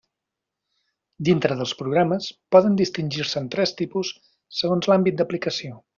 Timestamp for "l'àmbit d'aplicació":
4.93-5.83